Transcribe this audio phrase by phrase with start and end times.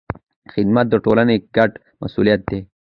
[0.53, 2.59] خدمت د ټولنې ګډ مسوولیت دی.